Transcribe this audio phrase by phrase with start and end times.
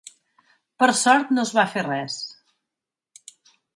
[0.83, 2.17] Per sort no es va fer res.